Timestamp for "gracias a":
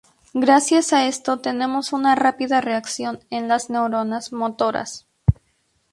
0.33-1.05